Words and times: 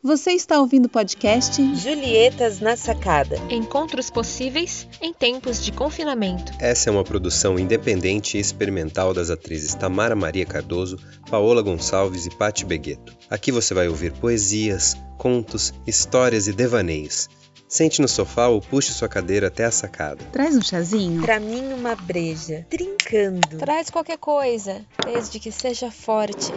Você 0.00 0.30
está 0.30 0.60
ouvindo 0.60 0.86
o 0.86 0.88
podcast 0.88 1.60
Julietas 1.74 2.60
na 2.60 2.76
Sacada. 2.76 3.36
Encontros 3.50 4.08
possíveis 4.10 4.86
em 5.02 5.12
tempos 5.12 5.64
de 5.64 5.72
confinamento. 5.72 6.52
Essa 6.60 6.88
é 6.88 6.92
uma 6.92 7.02
produção 7.02 7.58
independente 7.58 8.36
e 8.36 8.40
experimental 8.40 9.12
das 9.12 9.28
atrizes 9.28 9.74
Tamara 9.74 10.14
Maria 10.14 10.46
Cardoso, 10.46 10.98
Paola 11.28 11.62
Gonçalves 11.62 12.26
e 12.26 12.30
Patti 12.30 12.64
Begueto. 12.64 13.12
Aqui 13.28 13.50
você 13.50 13.74
vai 13.74 13.88
ouvir 13.88 14.12
poesias, 14.12 14.96
contos, 15.18 15.74
histórias 15.84 16.46
e 16.46 16.52
devaneios. 16.52 17.28
Sente 17.68 18.00
no 18.00 18.08
sofá 18.08 18.46
ou 18.46 18.62
puxe 18.62 18.92
sua 18.92 19.08
cadeira 19.08 19.48
até 19.48 19.64
a 19.64 19.70
sacada. 19.70 20.24
Traz 20.32 20.56
um 20.56 20.62
chazinho. 20.62 21.20
Pra 21.22 21.38
mim, 21.38 21.72
uma 21.74 21.94
breja. 21.96 22.64
Trincando. 22.70 23.58
Traz 23.58 23.90
qualquer 23.90 24.16
coisa, 24.16 24.86
desde 25.04 25.38
que 25.38 25.52
seja 25.52 25.90
forte. 25.90 26.50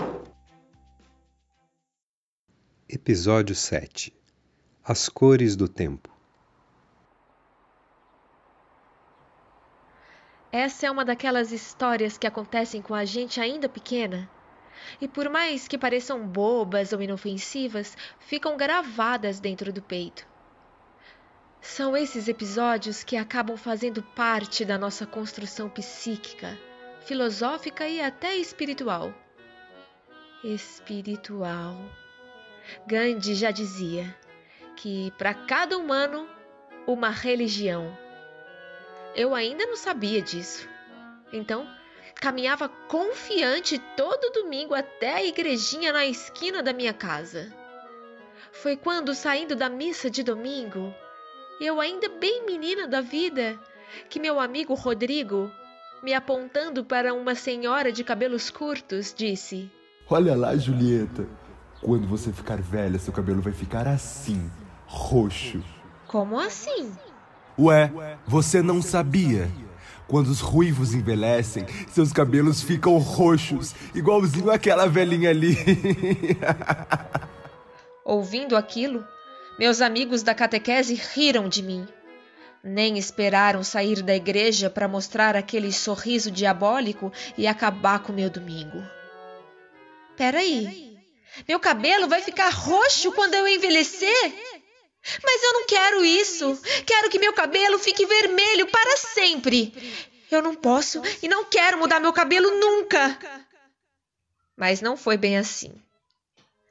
Episódio 2.93 3.55
7 3.55 4.13
As 4.83 5.07
cores 5.07 5.55
do 5.55 5.65
tempo. 5.69 6.09
Essa 10.51 10.87
é 10.87 10.91
uma 10.91 11.05
daquelas 11.05 11.53
histórias 11.53 12.17
que 12.17 12.27
acontecem 12.27 12.81
com 12.81 12.93
a 12.93 13.05
gente 13.05 13.39
ainda 13.39 13.69
pequena. 13.69 14.29
E 14.99 15.07
por 15.07 15.29
mais 15.29 15.69
que 15.69 15.77
pareçam 15.77 16.27
bobas 16.27 16.91
ou 16.91 17.01
inofensivas, 17.01 17.95
ficam 18.19 18.57
gravadas 18.57 19.39
dentro 19.39 19.71
do 19.71 19.81
peito. 19.81 20.27
São 21.61 21.95
esses 21.95 22.27
episódios 22.27 23.05
que 23.05 23.15
acabam 23.15 23.55
fazendo 23.55 24.03
parte 24.03 24.65
da 24.65 24.77
nossa 24.77 25.05
construção 25.05 25.69
psíquica, 25.69 26.59
filosófica 27.05 27.87
e 27.87 28.01
até 28.01 28.35
espiritual. 28.35 29.13
Espiritual. 30.43 31.77
Gandhi 32.87 33.35
já 33.35 33.51
dizia 33.51 34.15
que 34.75 35.11
para 35.17 35.33
cada 35.33 35.77
humano, 35.77 36.27
uma 36.87 37.09
religião. 37.09 37.95
Eu 39.15 39.35
ainda 39.35 39.65
não 39.65 39.75
sabia 39.75 40.21
disso. 40.21 40.67
Então, 41.31 41.67
caminhava 42.15 42.67
confiante 42.67 43.79
todo 43.95 44.31
domingo 44.33 44.73
até 44.73 45.13
a 45.15 45.23
igrejinha 45.23 45.93
na 45.93 46.05
esquina 46.05 46.63
da 46.63 46.73
minha 46.73 46.93
casa. 46.93 47.53
Foi 48.51 48.75
quando, 48.75 49.13
saindo 49.13 49.55
da 49.55 49.69
missa 49.69 50.09
de 50.09 50.23
domingo, 50.23 50.93
eu 51.59 51.79
ainda 51.79 52.09
bem 52.09 52.45
menina 52.45 52.87
da 52.87 53.01
vida, 53.01 53.59
que 54.09 54.19
meu 54.19 54.39
amigo 54.39 54.73
Rodrigo, 54.73 55.51
me 56.01 56.13
apontando 56.13 56.83
para 56.83 57.13
uma 57.13 57.35
senhora 57.35 57.91
de 57.91 58.03
cabelos 58.03 58.49
curtos, 58.49 59.13
disse: 59.15 59.69
Olha 60.09 60.35
lá, 60.35 60.55
Julieta. 60.57 61.27
Quando 61.81 62.07
você 62.07 62.31
ficar 62.31 62.61
velha, 62.61 62.99
seu 62.99 63.11
cabelo 63.11 63.41
vai 63.41 63.53
ficar 63.53 63.87
assim, 63.87 64.51
roxo. 64.85 65.63
Como 66.07 66.39
assim? 66.39 66.91
Ué, 67.57 67.91
você 68.27 68.61
não 68.61 68.81
sabia? 68.81 69.49
Quando 70.07 70.27
os 70.27 70.41
ruivos 70.41 70.93
envelhecem, 70.93 71.65
seus 71.89 72.13
cabelos 72.13 72.61
ficam 72.61 72.97
roxos, 72.97 73.73
igualzinho 73.95 74.51
aquela 74.51 74.85
velhinha 74.87 75.29
ali. 75.29 75.57
Ouvindo 78.05 78.55
aquilo, 78.55 79.03
meus 79.57 79.81
amigos 79.81 80.21
da 80.21 80.35
catequese 80.35 80.93
riram 80.93 81.49
de 81.49 81.63
mim. 81.63 81.87
Nem 82.63 82.97
esperaram 82.97 83.63
sair 83.63 84.03
da 84.03 84.15
igreja 84.15 84.69
para 84.69 84.87
mostrar 84.87 85.35
aquele 85.35 85.71
sorriso 85.71 86.29
diabólico 86.29 87.11
e 87.35 87.47
acabar 87.47 87.99
com 87.99 88.13
meu 88.13 88.29
domingo. 88.29 88.83
Peraí, 90.15 90.90
meu 91.47 91.59
cabelo 91.59 92.07
vai 92.07 92.21
ficar 92.21 92.49
roxo 92.49 93.11
quando 93.11 93.35
eu 93.35 93.47
envelhecer? 93.47 94.33
Mas 95.23 95.43
eu 95.43 95.53
não 95.53 95.65
quero 95.65 96.05
isso. 96.05 96.59
Quero 96.85 97.09
que 97.09 97.19
meu 97.19 97.33
cabelo 97.33 97.79
fique 97.79 98.05
vermelho 98.05 98.67
para 98.67 98.97
sempre. 98.97 99.73
Eu 100.29 100.41
não 100.41 100.55
posso 100.55 101.01
e 101.21 101.27
não 101.27 101.43
quero 101.43 101.77
mudar 101.77 101.99
meu 101.99 102.13
cabelo 102.13 102.59
nunca. 102.59 103.17
Mas 104.55 104.81
não 104.81 104.95
foi 104.95 105.17
bem 105.17 105.37
assim. 105.37 105.73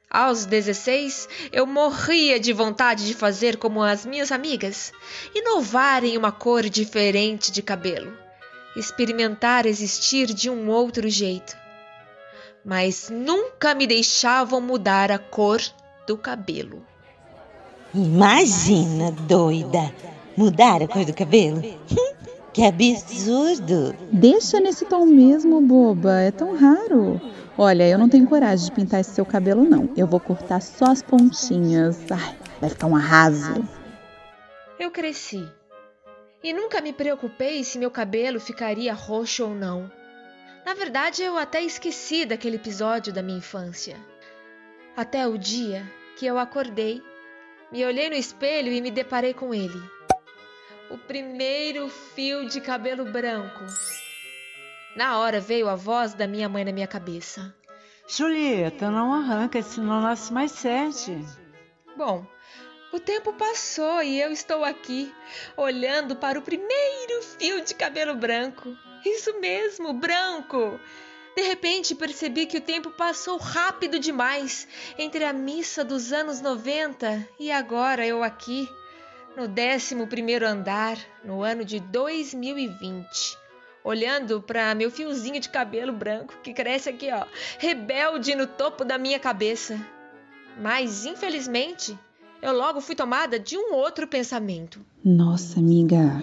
Aos 0.09 0.45
16, 0.45 1.29
eu 1.53 1.65
morria 1.65 2.37
de 2.37 2.51
vontade 2.51 3.07
de 3.07 3.13
fazer 3.13 3.55
como 3.55 3.81
as 3.81 4.05
minhas 4.05 4.29
amigas, 4.29 4.91
inovar 5.33 6.03
em 6.03 6.17
uma 6.17 6.33
cor 6.33 6.63
diferente 6.69 7.49
de 7.49 7.61
cabelo, 7.61 8.17
experimentar 8.75 9.65
existir 9.65 10.33
de 10.33 10.49
um 10.49 10.69
outro 10.69 11.07
jeito. 11.09 11.55
Mas 12.63 13.09
nunca 13.09 13.73
me 13.73 13.87
deixavam 13.87 14.61
mudar 14.61 15.11
a 15.11 15.17
cor 15.17 15.59
do 16.05 16.17
cabelo. 16.17 16.85
Imagina, 17.93 19.11
doida. 19.11 19.93
Mudar 20.37 20.81
a 20.81 20.87
cor 20.87 21.03
do 21.03 21.13
cabelo? 21.13 21.61
que 22.53 22.63
absurdo. 22.63 23.95
Deixa 24.11 24.59
nesse 24.59 24.85
tom 24.85 25.05
mesmo, 25.05 25.59
boba. 25.61 26.19
É 26.19 26.31
tão 26.31 26.55
raro. 26.55 27.19
Olha, 27.57 27.87
eu 27.87 27.97
não 27.97 28.09
tenho 28.09 28.27
coragem 28.27 28.65
de 28.65 28.71
pintar 28.71 29.01
esse 29.01 29.11
seu 29.11 29.25
cabelo, 29.25 29.63
não. 29.63 29.89
Eu 29.95 30.07
vou 30.07 30.19
cortar 30.19 30.61
só 30.61 30.85
as 30.85 31.01
pontinhas. 31.01 31.99
Ai, 32.09 32.37
vai 32.59 32.69
ficar 32.69 32.87
um 32.87 32.95
arraso. 32.95 33.67
Eu 34.79 34.89
cresci 34.89 35.47
e 36.43 36.53
nunca 36.53 36.81
me 36.81 36.91
preocupei 36.91 37.63
se 37.63 37.77
meu 37.77 37.91
cabelo 37.91 38.39
ficaria 38.39 38.93
roxo 38.93 39.43
ou 39.43 39.53
não. 39.53 39.91
Na 40.65 40.73
verdade, 40.73 41.23
eu 41.23 41.37
até 41.37 41.61
esqueci 41.61 42.25
daquele 42.25 42.57
episódio 42.57 43.11
da 43.11 43.21
minha 43.21 43.39
infância. 43.39 43.97
Até 44.95 45.27
o 45.27 45.37
dia 45.37 45.83
que 46.17 46.25
eu 46.25 46.37
acordei, 46.37 47.01
me 47.71 47.85
olhei 47.85 48.09
no 48.09 48.15
espelho 48.15 48.71
e 48.71 48.81
me 48.81 48.91
deparei 48.91 49.33
com 49.33 49.53
ele. 49.53 49.81
O 50.89 50.97
primeiro 50.97 51.89
fio 51.89 52.47
de 52.47 52.59
cabelo 52.59 53.05
branco. 53.05 53.65
Na 54.95 55.17
hora 55.19 55.39
veio 55.39 55.69
a 55.69 55.75
voz 55.75 56.13
da 56.13 56.27
minha 56.27 56.49
mãe 56.49 56.65
na 56.65 56.71
minha 56.71 56.87
cabeça. 56.87 57.55
Julieta, 58.07 58.91
não 58.91 59.13
arranca, 59.13 59.61
senão 59.61 60.01
nasce 60.01 60.33
mais 60.33 60.51
sete. 60.51 61.17
Bom, 61.95 62.25
o 62.91 62.99
tempo 62.99 63.31
passou 63.33 64.03
e 64.03 64.19
eu 64.19 64.31
estou 64.33 64.65
aqui, 64.65 65.13
olhando 65.55 66.17
para 66.17 66.37
o 66.37 66.41
primeiro 66.41 67.23
fio 67.23 67.63
de 67.63 67.73
cabelo 67.73 68.15
branco. 68.15 68.75
Isso 69.05 69.39
mesmo, 69.39 69.93
branco! 69.93 70.79
De 71.35 71.41
repente 71.43 71.95
percebi 71.95 72.45
que 72.45 72.57
o 72.57 72.61
tempo 72.61 72.91
passou 72.91 73.37
rápido 73.37 73.97
demais 73.97 74.67
entre 74.97 75.23
a 75.23 75.31
missa 75.31 75.83
dos 75.83 76.11
anos 76.11 76.41
90 76.41 77.27
e 77.39 77.51
agora 77.51 78.05
eu 78.05 78.21
aqui, 78.21 78.67
no 79.35 79.43
11 79.43 80.05
primeiro 80.07 80.45
andar, 80.45 80.97
no 81.23 81.41
ano 81.41 81.63
de 81.63 81.79
2020 81.79 83.41
olhando 83.83 84.41
para 84.41 84.75
meu 84.75 84.91
fiozinho 84.91 85.39
de 85.39 85.49
cabelo 85.49 85.91
branco 85.91 86.35
que 86.43 86.53
cresce 86.53 86.89
aqui, 86.89 87.09
ó, 87.11 87.25
rebelde 87.57 88.35
no 88.35 88.47
topo 88.47 88.85
da 88.85 88.97
minha 88.97 89.19
cabeça. 89.19 89.79
Mas, 90.59 91.05
infelizmente, 91.05 91.97
eu 92.41 92.51
logo 92.51 92.81
fui 92.81 92.95
tomada 92.95 93.39
de 93.39 93.57
um 93.57 93.73
outro 93.73 94.07
pensamento. 94.07 94.85
Nossa, 95.03 95.59
amiga, 95.59 96.21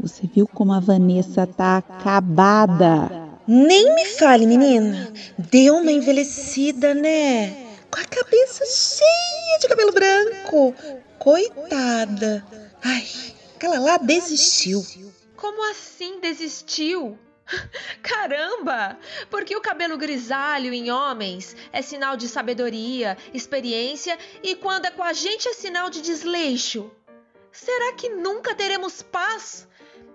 você 0.00 0.26
viu 0.26 0.46
como 0.46 0.72
a 0.72 0.80
Vanessa 0.80 1.46
tá 1.46 1.76
acabada? 1.76 3.28
Nem 3.46 3.94
me 3.94 4.06
fale, 4.06 4.46
menina. 4.46 5.12
Deu 5.36 5.76
uma 5.76 5.92
envelhecida, 5.92 6.94
né? 6.94 7.76
Com 7.90 8.00
a 8.00 8.04
cabeça 8.04 8.64
cheia 8.64 9.58
de 9.60 9.68
cabelo 9.68 9.92
branco. 9.92 10.74
Coitada. 11.18 12.44
Ai, 12.82 13.06
aquela 13.54 13.78
lá 13.78 13.98
desistiu. 13.98 14.82
Como 15.36 15.70
assim 15.70 16.18
desistiu? 16.20 17.18
Caramba! 18.02 18.98
Porque 19.28 19.54
o 19.54 19.60
cabelo 19.60 19.98
grisalho 19.98 20.72
em 20.72 20.90
homens 20.90 21.54
é 21.72 21.82
sinal 21.82 22.16
de 22.16 22.28
sabedoria, 22.28 23.18
experiência 23.34 24.18
e 24.42 24.54
quando 24.54 24.86
é 24.86 24.90
com 24.90 25.02
a 25.02 25.12
gente 25.12 25.48
é 25.48 25.52
sinal 25.52 25.90
de 25.90 26.00
desleixo. 26.00 26.90
Será 27.52 27.92
que 27.94 28.08
nunca 28.08 28.54
teremos 28.54 29.02
paz? 29.02 29.68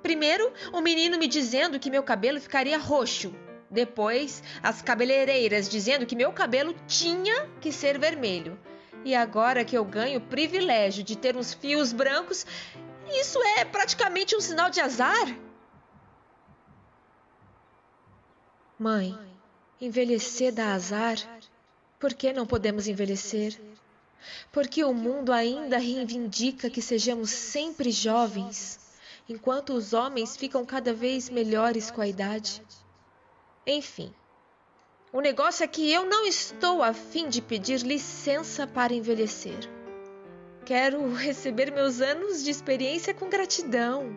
Primeiro, 0.06 0.54
o 0.72 0.82
menino 0.82 1.18
me 1.18 1.28
dizendo 1.28 1.80
que 1.80 1.90
meu 1.90 2.04
cabelo 2.04 2.40
ficaria 2.40 2.78
roxo. 2.78 3.34
Depois, 3.72 4.44
as 4.62 4.80
cabeleireiras 4.80 5.68
dizendo 5.68 6.06
que 6.06 6.16
meu 6.16 6.32
cabelo 6.32 6.76
tinha 6.86 7.50
que 7.60 7.72
ser 7.72 7.98
vermelho. 7.98 8.56
E 9.04 9.16
agora 9.16 9.66
que 9.66 9.76
eu 9.76 9.84
ganho 9.84 10.20
o 10.20 10.22
privilégio 10.22 11.04
de 11.04 11.18
ter 11.18 11.36
uns 11.36 11.56
fios 11.56 11.92
brancos, 11.92 12.46
isso 13.20 13.42
é 13.58 13.66
praticamente 13.66 14.36
um 14.36 14.40
sinal 14.40 14.70
de 14.70 14.80
azar? 14.80 15.36
Mãe, 18.78 19.18
envelhecer 19.82 20.54
dá 20.54 20.76
azar? 20.76 21.18
Por 22.00 22.14
que 22.14 22.32
não 22.32 22.46
podemos 22.46 22.88
envelhecer? 22.88 23.60
Porque 24.52 24.84
o 24.84 24.94
mundo 24.94 25.34
ainda 25.34 25.80
reivindica 25.80 26.70
que 26.70 26.80
sejamos 26.80 27.32
sempre 27.32 27.90
jovens, 27.90 28.85
enquanto 29.28 29.74
os 29.74 29.94
homens 29.94 30.36
ficam 30.38 30.66
cada 30.66 30.94
vez 30.94 31.30
melhores 31.30 31.90
com 31.92 32.02
a 32.02 32.08
idade. 32.08 32.62
Enfim, 33.66 34.14
O 35.16 35.22
negócio 35.22 35.64
é 35.64 35.68
que 35.68 35.90
eu 35.90 36.04
não 36.06 36.26
estou 36.26 36.84
a 36.84 36.92
fim 36.92 37.30
de 37.30 37.42
pedir 37.42 37.80
licença 37.80 38.68
para 38.68 38.94
envelhecer. 38.94 39.58
Quero 40.66 41.14
receber 41.14 41.72
meus 41.72 42.02
anos 42.02 42.44
de 42.44 42.52
experiência 42.52 43.14
com 43.14 43.30
gratidão, 43.30 44.10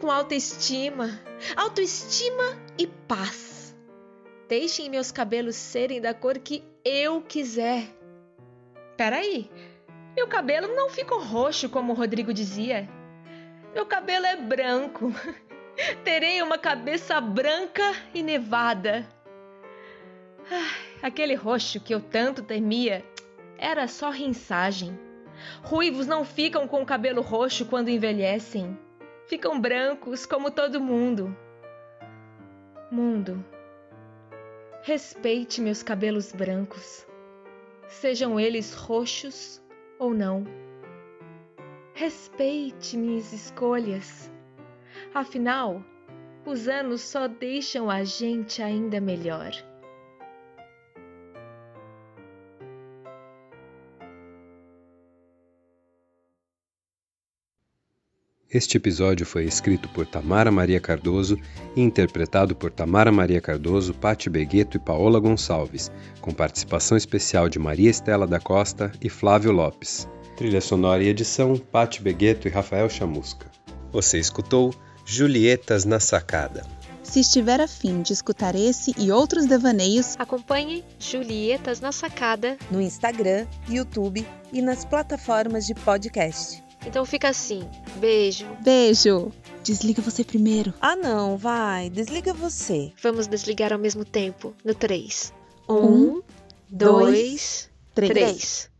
com 0.00 0.12
autoestima, 0.12 1.20
autoestima 1.56 2.56
e 2.78 2.86
paz. 2.86 3.74
Deixem 4.48 4.88
meus 4.88 5.10
cabelos 5.10 5.56
serem 5.56 6.00
da 6.00 6.14
cor 6.14 6.38
que 6.38 6.62
eu 6.84 7.20
quiser. 7.20 7.88
Peraí, 8.96 9.50
meu 10.14 10.28
cabelo 10.28 10.68
não 10.68 10.88
ficou 10.88 11.18
roxo 11.20 11.68
como 11.68 11.92
o 11.92 11.96
Rodrigo 11.96 12.32
dizia. 12.32 12.88
Meu 13.74 13.84
cabelo 13.84 14.24
é 14.24 14.36
branco. 14.36 15.12
Terei 16.04 16.40
uma 16.40 16.56
cabeça 16.56 17.20
branca 17.20 17.82
e 18.14 18.22
nevada. 18.22 19.04
aquele 21.02 21.34
roxo 21.34 21.80
que 21.80 21.92
eu 21.92 22.00
tanto 22.00 22.42
temia 22.42 23.04
era 23.58 23.88
só 23.88 24.10
rinsagem. 24.10 24.96
Ruivos 25.62 26.06
não 26.06 26.24
ficam 26.24 26.68
com 26.68 26.82
o 26.82 26.86
cabelo 26.86 27.20
roxo 27.20 27.66
quando 27.66 27.88
envelhecem. 27.88 28.78
Ficam 29.26 29.60
brancos 29.60 30.24
como 30.24 30.50
todo 30.50 30.80
mundo. 30.80 31.36
Mundo, 32.90 33.44
respeite 34.82 35.60
meus 35.60 35.82
cabelos 35.82 36.30
brancos, 36.30 37.06
sejam 37.88 38.38
eles 38.38 38.74
roxos 38.74 39.60
ou 39.98 40.12
não. 40.14 40.44
Respeite 41.96 42.96
minhas 42.96 43.32
escolhas. 43.32 44.28
Afinal, 45.14 45.80
os 46.44 46.66
anos 46.66 47.02
só 47.02 47.28
deixam 47.28 47.88
a 47.88 48.02
gente 48.02 48.60
ainda 48.60 49.00
melhor. 49.00 49.52
Este 58.50 58.76
episódio 58.76 59.24
foi 59.24 59.44
escrito 59.44 59.88
por 59.90 60.04
Tamara 60.04 60.50
Maria 60.50 60.80
Cardoso 60.80 61.38
e 61.76 61.80
interpretado 61.80 62.56
por 62.56 62.72
Tamara 62.72 63.12
Maria 63.12 63.40
Cardoso, 63.40 63.94
Pati 63.94 64.28
Begueto 64.28 64.76
e 64.76 64.80
Paola 64.80 65.20
Gonçalves, 65.20 65.92
com 66.20 66.32
participação 66.32 66.96
especial 66.96 67.48
de 67.48 67.60
Maria 67.60 67.90
Estela 67.90 68.26
da 68.26 68.40
Costa 68.40 68.90
e 69.00 69.08
Flávio 69.08 69.52
Lopes. 69.52 70.08
Trilha 70.36 70.60
sonora 70.60 71.02
e 71.02 71.08
edição, 71.08 71.56
Pati 71.56 72.02
Begueto 72.02 72.48
e 72.48 72.50
Rafael 72.50 72.90
Chamusca. 72.90 73.50
Você 73.92 74.18
escutou 74.18 74.74
Julietas 75.04 75.84
na 75.84 76.00
Sacada. 76.00 76.66
Se 77.04 77.20
estiver 77.20 77.60
afim 77.60 78.02
de 78.02 78.12
escutar 78.12 78.56
esse 78.56 78.92
e 78.98 79.12
outros 79.12 79.46
devaneios, 79.46 80.16
acompanhe 80.18 80.82
Julietas 80.98 81.80
na 81.80 81.92
Sacada 81.92 82.56
no 82.70 82.80
Instagram, 82.80 83.46
YouTube 83.68 84.26
e 84.52 84.60
nas 84.60 84.84
plataformas 84.84 85.66
de 85.66 85.74
podcast. 85.74 86.64
Então 86.84 87.04
fica 87.04 87.28
assim. 87.28 87.62
Beijo. 87.96 88.46
Beijo. 88.62 89.30
Desliga 89.62 90.02
você 90.02 90.24
primeiro. 90.24 90.74
Ah, 90.80 90.96
não, 90.96 91.38
vai. 91.38 91.88
Desliga 91.88 92.34
você. 92.34 92.92
Vamos 93.00 93.28
desligar 93.28 93.72
ao 93.72 93.78
mesmo 93.78 94.04
tempo. 94.04 94.52
No 94.64 94.74
3. 94.74 95.32
Um, 95.68 96.20
dois, 96.68 97.70
três. 97.94 98.10
três. 98.10 98.70